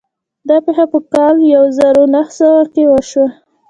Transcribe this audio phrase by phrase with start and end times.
[0.47, 3.27] دا پېښه په کال يو زر و نهه سوه کې وشوه.